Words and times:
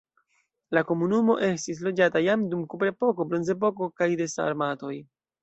La 0.77 0.81
komunumo 0.91 1.35
estis 1.47 1.81
loĝata 1.87 2.23
jam 2.29 2.47
dum 2.55 2.65
la 2.65 2.71
kuprepoko, 2.73 3.27
bronzepoko 3.35 3.91
kaj 4.03 4.11
de 4.25 4.29
sarmatoj. 4.35 4.93